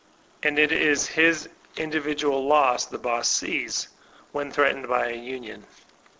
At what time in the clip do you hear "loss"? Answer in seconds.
2.47-2.87